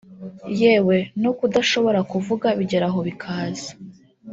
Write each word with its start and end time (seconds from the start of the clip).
yewe 0.61 0.97
no 1.23 1.31
kudashobora 1.37 1.99
kuvuga 2.11 2.47
bigeraho 2.59 2.99
bikaza 3.07 3.71